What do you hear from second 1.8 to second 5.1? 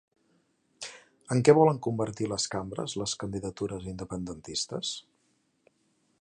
convertir les cambres les candidatures independentistes?